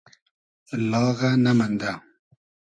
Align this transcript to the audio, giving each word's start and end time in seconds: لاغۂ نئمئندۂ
لاغۂ 0.89 1.21
نئمئندۂ 1.43 1.89